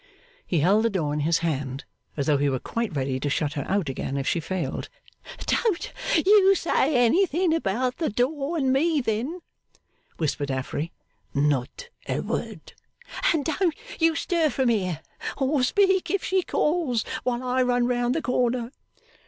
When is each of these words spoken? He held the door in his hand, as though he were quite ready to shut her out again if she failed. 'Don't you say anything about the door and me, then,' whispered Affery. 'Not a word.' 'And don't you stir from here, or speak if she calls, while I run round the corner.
He 0.47 0.61
held 0.61 0.83
the 0.83 0.89
door 0.89 1.13
in 1.13 1.19
his 1.19 1.37
hand, 1.45 1.85
as 2.17 2.25
though 2.25 2.37
he 2.37 2.49
were 2.49 2.57
quite 2.57 2.95
ready 2.95 3.19
to 3.19 3.29
shut 3.29 3.53
her 3.53 3.63
out 3.69 3.87
again 3.87 4.17
if 4.17 4.27
she 4.27 4.39
failed. 4.39 4.89
'Don't 5.45 5.93
you 6.25 6.55
say 6.55 6.97
anything 7.05 7.53
about 7.53 7.97
the 7.97 8.09
door 8.09 8.57
and 8.57 8.73
me, 8.73 8.99
then,' 8.99 9.41
whispered 10.17 10.49
Affery. 10.49 10.91
'Not 11.35 11.89
a 12.09 12.21
word.' 12.21 12.73
'And 13.31 13.45
don't 13.45 13.75
you 13.99 14.15
stir 14.15 14.49
from 14.49 14.69
here, 14.69 15.01
or 15.37 15.61
speak 15.61 16.09
if 16.09 16.23
she 16.23 16.41
calls, 16.41 17.05
while 17.23 17.43
I 17.43 17.61
run 17.61 17.85
round 17.85 18.15
the 18.15 18.23
corner. 18.23 18.71